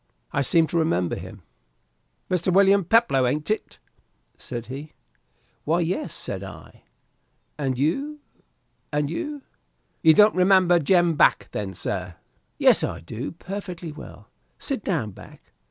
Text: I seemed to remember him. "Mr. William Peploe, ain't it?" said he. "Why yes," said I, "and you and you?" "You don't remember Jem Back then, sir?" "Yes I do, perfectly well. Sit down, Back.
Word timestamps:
I 0.31 0.41
seemed 0.41 0.67
to 0.69 0.79
remember 0.79 1.15
him. 1.15 1.43
"Mr. 2.27 2.51
William 2.51 2.83
Peploe, 2.83 3.29
ain't 3.29 3.51
it?" 3.51 3.77
said 4.35 4.65
he. 4.65 4.93
"Why 5.63 5.81
yes," 5.81 6.11
said 6.11 6.41
I, 6.43 6.81
"and 7.55 7.77
you 7.77 8.19
and 8.91 9.11
you?" 9.11 9.43
"You 10.01 10.15
don't 10.15 10.33
remember 10.33 10.79
Jem 10.79 11.13
Back 11.17 11.49
then, 11.51 11.75
sir?" 11.75 12.15
"Yes 12.57 12.83
I 12.83 13.01
do, 13.01 13.31
perfectly 13.31 13.91
well. 13.91 14.27
Sit 14.57 14.83
down, 14.83 15.11
Back. 15.11 15.51